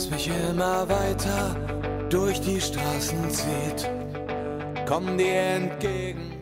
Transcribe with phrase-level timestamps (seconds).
[0.00, 3.90] das mich immer weiter durch die Straßen zieht.
[4.86, 6.32] Komm dir entgegen.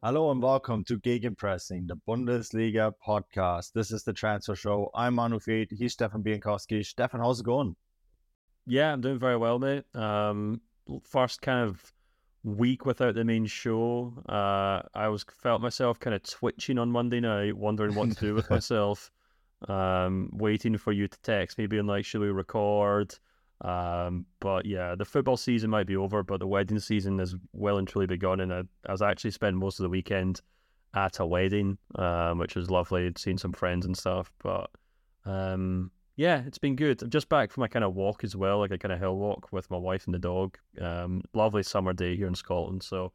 [0.00, 3.72] Hello and welcome to Gegenpressing, the Bundesliga podcast.
[3.72, 4.88] This is the transfer show.
[4.94, 5.72] I'm Manu Veth.
[5.76, 6.84] He's Stefan Bienkowski.
[6.84, 7.74] Stefan, how's it going?
[8.66, 9.84] Yeah, I'm doing very well, mate.
[9.96, 10.60] Um,
[11.02, 11.92] first kind of
[12.44, 14.12] week without the main show.
[14.28, 18.34] Uh, I was felt myself kind of twitching on Monday night, wondering what to do
[18.34, 19.10] with myself.
[19.68, 23.14] Um, waiting for you to text me, being like, "Should we record?"
[23.60, 27.78] Um, but yeah, the football season might be over, but the wedding season is well
[27.78, 28.40] and truly begun.
[28.40, 30.40] And I, I was actually spent most of the weekend
[30.94, 33.12] at a wedding, um, which was lovely.
[33.16, 34.70] Seeing some friends and stuff, but
[35.24, 37.02] um, yeah, it's been good.
[37.02, 39.16] I'm just back from my kind of walk as well, like a kind of hill
[39.16, 40.58] walk with my wife and the dog.
[40.80, 42.82] Um, lovely summer day here in Scotland.
[42.82, 43.12] So,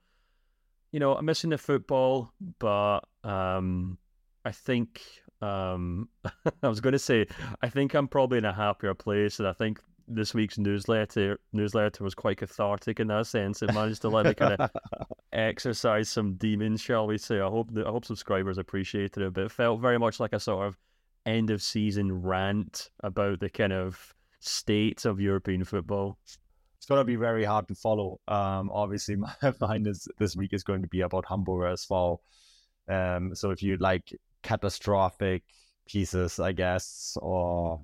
[0.91, 3.97] you know, I'm missing the football, but um,
[4.45, 5.01] I think
[5.41, 6.09] um,
[6.63, 7.27] I was going to say
[7.61, 12.03] I think I'm probably in a happier place, and I think this week's newsletter newsletter
[12.03, 13.61] was quite cathartic in that sense.
[13.61, 14.71] It managed to let me kind of
[15.33, 17.39] exercise some demons, shall we say?
[17.39, 20.39] I hope the, I hope subscribers appreciated it, but it felt very much like a
[20.39, 20.77] sort of
[21.27, 26.17] end of season rant about the kind of state of European football?
[26.25, 28.19] It's going to be very hard to follow.
[28.27, 32.21] Um, obviously, my mine is this week is going to be about Hamburg as well.
[32.87, 34.13] Um, so if you like
[34.47, 35.43] catastrophic
[35.87, 37.81] pieces, I guess, or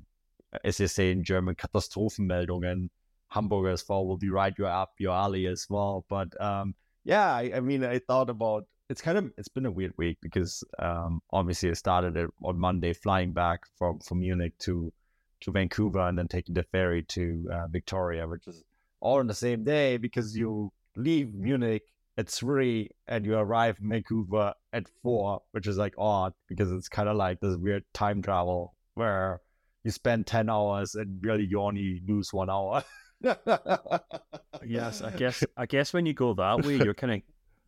[0.64, 2.89] as you say in German, Katastrophenmeldungen,
[3.28, 6.05] Hamburg as well will be right your up your alley as well.
[6.09, 9.71] But um, yeah, I, I mean, I thought about it's kind of it's been a
[9.71, 14.54] weird week because um, obviously I started it on Monday, flying back from from Munich
[14.60, 14.93] to
[15.42, 18.64] to Vancouver and then taking the ferry to uh, Victoria, which is
[19.02, 21.83] all on the same day because you leave Munich
[22.17, 26.89] at three and you arrive in Vancouver at four, which is like odd because it's
[26.89, 29.41] kind of like this weird time travel where
[29.83, 32.83] you spend ten hours and really you only lose one hour.
[34.65, 37.21] yes, I guess I guess when you go that way, you're kind of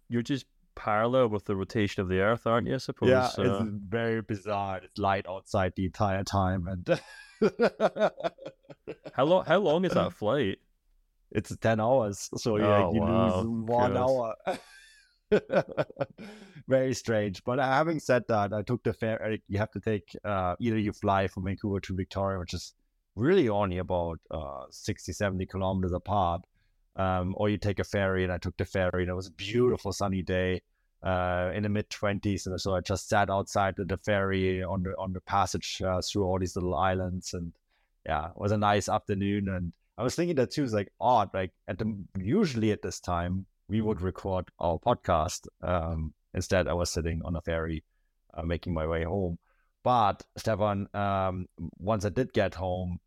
[0.10, 0.46] you're just
[0.76, 2.76] parallel with the rotation of the Earth, aren't you?
[2.76, 3.10] I suppose.
[3.10, 4.82] Yeah, uh, it's very bizarre.
[4.84, 7.02] It's light outside the entire time, and
[9.14, 9.46] how long?
[9.46, 10.60] How long is that flight?
[11.36, 13.42] It's ten hours, so yeah, oh, you wow.
[13.42, 13.98] lose one Good.
[13.98, 14.36] hour.
[16.68, 17.44] very strange.
[17.44, 19.44] But uh, having said that, I took the ferry.
[19.48, 22.74] You have to take uh, either you fly from Vancouver to Victoria, which is
[23.16, 26.42] really only about uh, 60, 70 kilometers apart
[26.96, 28.24] um, or you take a ferry.
[28.24, 30.62] And I took the ferry, and it was a beautiful sunny day
[31.04, 34.84] uh, in the mid twenties, and so I just sat outside the, the ferry on
[34.84, 37.54] the on the passage uh, through all these little islands, and
[38.06, 39.50] yeah, it was a nice afternoon.
[39.50, 43.00] And I was thinking that too is like odd, like at the usually at this
[43.00, 45.48] time we would record our podcast.
[45.62, 47.84] Um, instead, I was sitting on a ferry,
[48.34, 49.38] uh, making my way home.
[49.84, 51.48] But Stefan, um,
[51.78, 53.00] once I did get home,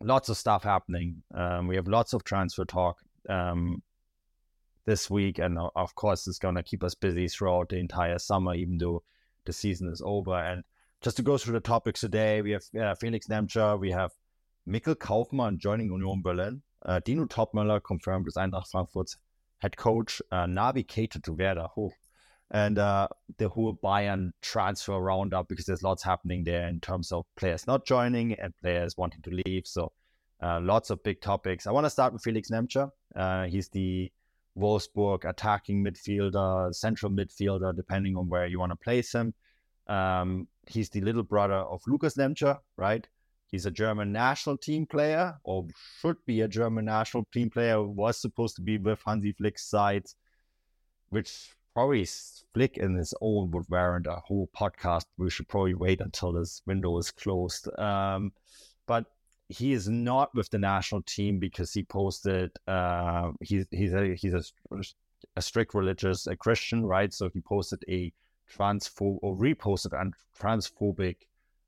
[0.00, 1.22] lots of stuff happening.
[1.34, 2.98] Um, we have lots of transfer talk
[3.28, 3.82] um,
[4.84, 8.54] this week, and of course, it's going to keep us busy throughout the entire summer,
[8.54, 9.02] even though
[9.46, 10.34] the season is over.
[10.34, 10.62] And
[11.00, 14.10] just to go through the topics today, we have uh, Felix Nmecha, we have
[14.66, 19.18] Mikkel Kaufmann joining Union Berlin, uh, Dino Toppmöller confirmed as Eintracht Frankfurt's
[19.58, 21.68] head coach, uh, Naby Keita to Werder.
[21.76, 21.92] Oh,
[22.50, 23.08] and uh,
[23.38, 27.86] the whole Bayern transfer roundup because there's lots happening there in terms of players not
[27.86, 29.66] joining and players wanting to leave.
[29.66, 29.92] So
[30.42, 31.66] uh, lots of big topics.
[31.66, 32.90] I want to start with Felix Nmecha.
[33.16, 34.10] Uh, he's the
[34.56, 39.34] Wolfsburg attacking midfielder, central midfielder, depending on where you want to place him.
[39.88, 43.06] Um, he's the little brother of Lukas Nmecha, right?
[43.50, 45.66] He's a German national team player, or
[46.00, 47.82] should be a German national team player.
[47.82, 50.06] Was supposed to be with Hansi Flick's side,
[51.10, 52.06] which probably
[52.54, 55.04] Flick in his own would warrant a whole podcast.
[55.18, 57.68] We should probably wait until this window is closed.
[57.78, 58.32] Um,
[58.86, 59.06] but
[59.48, 64.34] he is not with the national team because he posted uh, he's he's a he's
[64.34, 64.42] a,
[65.36, 67.12] a strict religious a Christian, right?
[67.12, 68.12] So he posted a
[68.50, 70.10] transphobe or reposted a
[70.40, 71.16] transphobic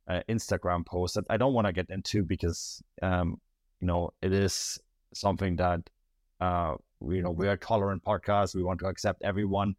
[0.08, 3.40] uh, Instagram post that I don't want to get into because um,
[3.80, 4.78] you know it is
[5.14, 5.80] something that
[6.40, 8.54] uh, you know we're a tolerant podcast.
[8.54, 9.74] We want to accept everyone.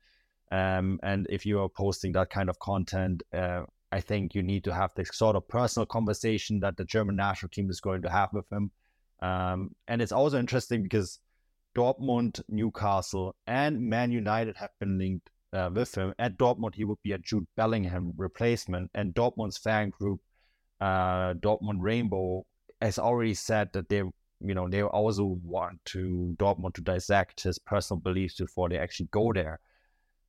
[0.51, 4.63] Um, and if you are posting that kind of content, uh, I think you need
[4.65, 8.09] to have this sort of personal conversation that the German national team is going to
[8.09, 8.71] have with him.
[9.21, 11.19] Um, and it's also interesting because
[11.75, 16.13] Dortmund, Newcastle, and Man United have been linked uh, with him.
[16.19, 20.19] At Dortmund, he would be a Jude Bellingham replacement, and Dortmund's fan group,
[20.81, 22.45] uh, Dortmund Rainbow,
[22.81, 24.13] has already said that they, you
[24.55, 29.31] know, they also want to Dortmund to dissect his personal beliefs before they actually go
[29.33, 29.59] there.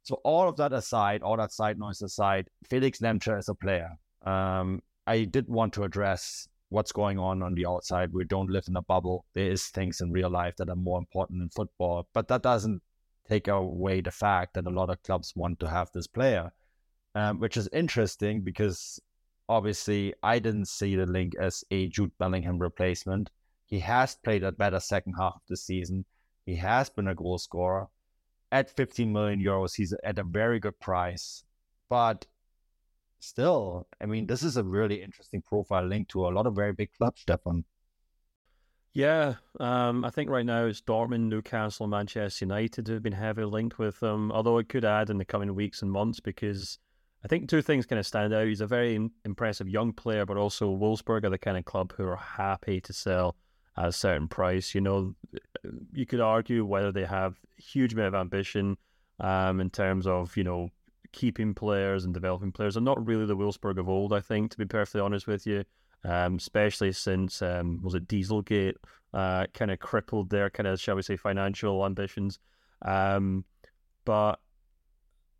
[0.02, 3.90] So all of that aside, all that side noise aside, Felix Nmecha is a player.
[4.24, 8.12] Um, I did want to address what's going on on the outside.
[8.12, 9.26] We don't live in a bubble.
[9.34, 12.82] There is things in real life that are more important than football, but that doesn't
[13.28, 16.50] take away the fact that a lot of clubs want to have this player,
[17.14, 19.00] um, which is interesting because
[19.48, 23.30] obviously I didn't see the link as a Jude Bellingham replacement.
[23.66, 26.04] He has played a better second half of the season.
[26.46, 27.88] He has been a goal scorer.
[28.50, 31.44] At 15 million euros, he's at a very good price.
[31.90, 32.26] But
[33.20, 36.72] still, I mean, this is a really interesting profile linked to a lot of very
[36.72, 37.64] big clubs, Stefan.
[38.94, 43.46] Yeah, um, I think right now it's Dortmund, Newcastle, Manchester United who have been heavily
[43.46, 44.32] linked with him.
[44.32, 46.78] Although it could add in the coming weeks and months because
[47.24, 48.46] I think two things kind of stand out.
[48.46, 52.06] He's a very impressive young player, but also Wolfsburg are the kind of club who
[52.06, 53.36] are happy to sell
[53.76, 54.74] at a certain price.
[54.74, 55.14] You know,
[55.92, 58.76] you could argue whether they have huge amount of ambition
[59.20, 60.70] um, in terms of you know
[61.12, 62.74] keeping players and developing players.
[62.74, 65.64] They're not really the Wolfsburg of old, I think, to be perfectly honest with you.
[66.04, 68.76] Um, especially since um, was it Dieselgate
[69.12, 72.38] uh, kind of crippled their kind of shall we say financial ambitions.
[72.82, 73.44] Um,
[74.04, 74.38] but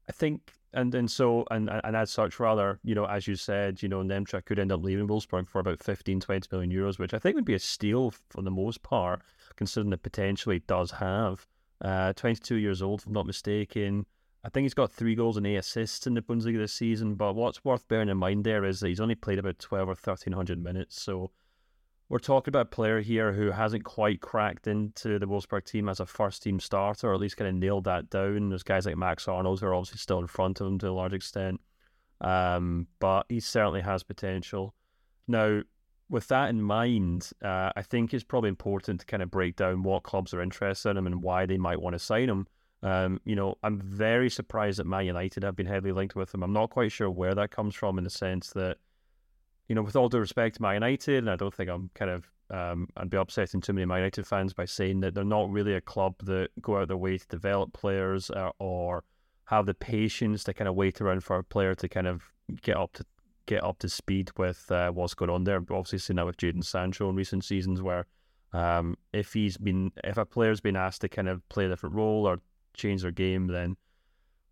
[0.08, 3.82] I think and and so and and as such rather you know as you said
[3.82, 7.14] you know Nmecha could end up leaving Wolfsburg for about 15 20 million euros which
[7.14, 9.22] I think would be a steal for the most part
[9.56, 11.46] considering the potential he does have
[11.81, 14.05] uh, 22 years old if I'm not mistaken
[14.49, 17.17] I think he's got three goals and eight assists in the Bundesliga this season.
[17.17, 19.91] But what's worth bearing in mind there is that he's only played about 12 or
[19.91, 21.03] 1300 minutes.
[21.03, 21.33] So
[22.09, 26.00] we're talking about a player here who hasn't quite cracked into the Wolfsburg team as
[26.00, 28.49] a first team starter, or at least kind of nailed that down.
[28.49, 30.93] There's guys like Max Arnold who are obviously still in front of him to a
[30.93, 31.61] large extent.
[32.23, 34.75] Um, but he certainly has potential.
[35.27, 35.61] Now,
[36.09, 39.83] with that in mind, uh, I think it's probably important to kind of break down
[39.83, 42.47] what clubs are interested in him and why they might want to sign him.
[42.83, 46.43] Um, you know, I'm very surprised that Man United have been heavily linked with him.
[46.43, 48.77] I'm not quite sure where that comes from in the sense that,
[49.69, 52.11] you know, with all due respect to Man United, and I don't think I'm kind
[52.11, 55.51] of, um, I'd be upsetting too many Man United fans by saying that they're not
[55.51, 59.05] really a club that go out their way to develop players uh, or
[59.47, 62.23] have the patience to kind of wait around for a player to kind of
[62.63, 63.05] get up to
[63.47, 65.59] get up to speed with uh, what's going on there.
[65.59, 68.07] We've obviously seen that with Jadon Sancho in recent seasons, where
[68.53, 71.97] um, if he's been if a player's been asked to kind of play a different
[71.97, 72.41] role or
[72.79, 73.77] change their game, then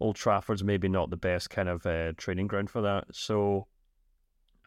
[0.01, 3.07] Old Trafford's maybe not the best kind of uh, training ground for that.
[3.13, 3.67] So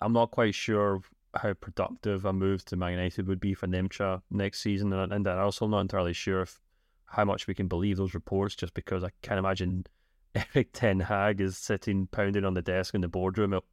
[0.01, 1.01] I'm not quite sure
[1.35, 5.27] how productive a move to Man United would be for Nmecha next season, and, and
[5.27, 6.59] I'm also not entirely sure if
[7.05, 9.85] how much we can believe those reports, just because I can't imagine
[10.35, 13.63] Erik Ten Hag is sitting pounding on the desk in the boardroom at,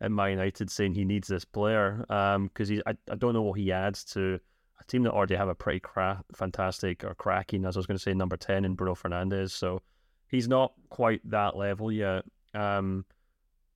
[0.00, 3.58] at Man United saying he needs this player because um, I, I don't know what
[3.58, 4.40] he adds to
[4.80, 7.98] a team that already have a pretty cra- fantastic or cracking, as I was going
[7.98, 9.50] to say, number 10 in Bruno Fernandes.
[9.50, 9.82] So
[10.28, 12.24] he's not quite that level yet.
[12.54, 13.04] Um,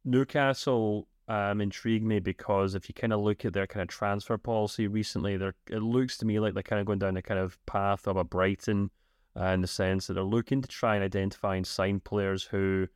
[0.05, 4.37] Newcastle um, intrigued me because if you kind of look at their kind of transfer
[4.37, 7.41] policy recently, they it looks to me like they're kind of going down the kind
[7.41, 8.91] of path of a Brighton
[9.39, 12.89] uh, in the sense that they're looking to try and identify and sign players who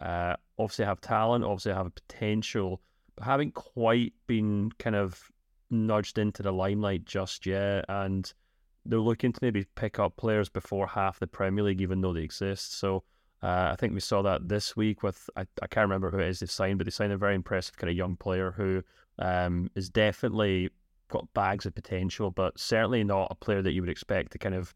[0.00, 2.82] uh, obviously have talent, obviously have a potential,
[3.16, 5.30] but haven't quite been kind of
[5.70, 8.32] nudged into the limelight just yet, and
[8.84, 12.22] they're looking to maybe pick up players before half the Premier League, even though they
[12.22, 12.78] exist.
[12.78, 13.04] So
[13.42, 16.28] uh, I think we saw that this week with I, I can't remember who it
[16.28, 18.82] is they signed, but they signed a very impressive kind of young player who
[19.18, 20.70] um, is definitely
[21.08, 24.54] got bags of potential, but certainly not a player that you would expect to kind
[24.54, 24.74] of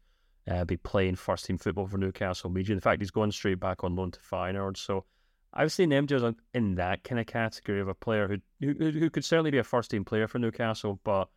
[0.49, 2.73] uh, be playing first team football for Newcastle Media.
[2.73, 4.77] In fact, he's going straight back on loan to Feyenoord.
[4.77, 5.05] So
[5.53, 9.25] I've seen just in that kind of category of a player who who, who could
[9.25, 11.29] certainly be a first team player for Newcastle, but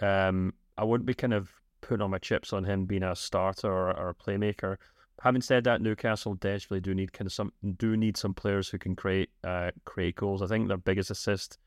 [0.00, 3.70] um, I wouldn't be kind of putting on my chips on him being a starter
[3.70, 4.76] or, or a playmaker.
[5.22, 8.78] Having said that, Newcastle desperately do need kind of some do need some players who
[8.78, 10.42] can create uh, create goals.
[10.42, 11.58] I think their biggest assist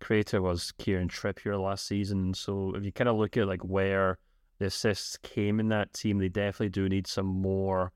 [0.00, 2.34] creator was Kieran Trippier last season.
[2.34, 4.18] So if you kind of look at like where
[4.58, 7.92] the assists came in that team, they definitely do need some more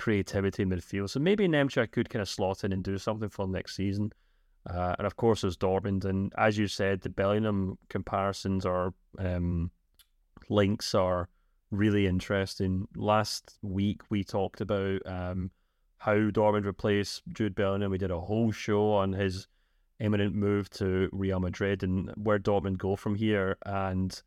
[0.00, 1.10] creativity in midfield.
[1.10, 4.12] So maybe Nmecha could kind of slot in and do something for next season.
[4.68, 6.06] Uh, and of course, there's Dortmund.
[6.06, 9.70] And as you said, the Bellingham comparisons or um,
[10.48, 11.28] links are
[11.70, 12.88] really interesting.
[12.96, 15.50] Last week, we talked about um,
[15.98, 17.90] how Dortmund replaced Jude Bellingham.
[17.90, 19.48] We did a whole show on his
[19.98, 23.58] imminent move to Real Madrid and where Dortmund go from here.
[23.66, 24.18] And,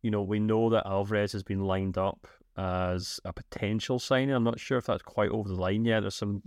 [0.00, 4.34] you know, we know that Alvarez has been lined up as a potential signing.
[4.34, 6.00] I'm not sure if that's quite over the line yet.
[6.00, 6.42] There's some,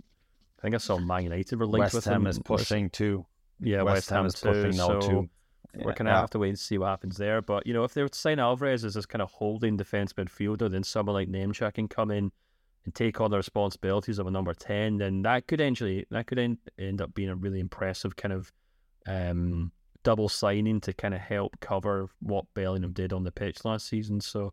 [0.58, 2.26] I think I saw Man United were linked West with Ham him.
[2.28, 3.26] is pushing too.
[3.60, 4.48] Yeah, West, West Ham Ham is too.
[4.48, 5.30] pushing now so too.
[5.74, 7.42] we're kind of have to wait and see what happens there.
[7.42, 10.12] But you know, if they were to sign Alvarez as this kind of holding defense
[10.12, 12.30] midfielder, then someone like Nmecha can come in
[12.84, 16.38] and take on the responsibilities of a number ten, then that could actually that could
[16.38, 18.52] end, end up being a really impressive kind of
[19.06, 19.72] um,
[20.04, 24.20] double signing to kind of help cover what Bellingham did on the pitch last season.
[24.20, 24.52] So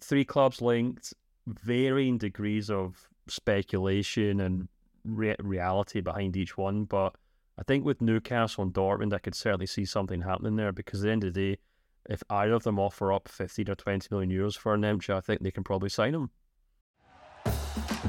[0.00, 1.14] three clubs linked,
[1.46, 4.68] varying degrees of speculation and
[5.04, 7.14] re- reality behind each one, but.
[7.58, 11.08] I think with Newcastle and Dortmund, I could certainly see something happening there because at
[11.08, 11.58] the end of the day,
[12.08, 15.42] if either of them offer up 15 or 20 million euros for Nmecha, I think
[15.42, 16.30] they can probably sign him.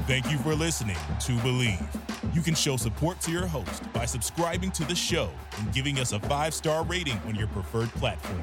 [0.06, 2.34] Thank you for listening to Bleav.
[2.34, 6.12] You can show support to your host by subscribing to the show and giving us
[6.12, 8.42] a five star rating on your preferred platform.